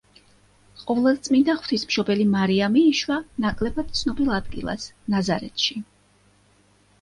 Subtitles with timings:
[0.83, 5.79] ყოვლადწმინდა ღვთისმშობელი მარიამი იშვა ნაკლებად ცნობილ ადგილას, ნაზარეთში.